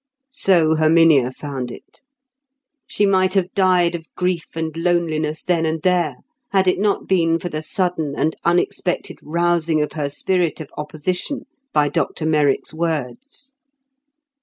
[0.33, 2.01] So Herminia found it.
[2.87, 6.15] She might have died of grief and loneliness then and there,
[6.49, 11.45] had it not been for the sudden and unexpected rousing of her spirit of opposition
[11.71, 13.53] by Dr Merrick's words.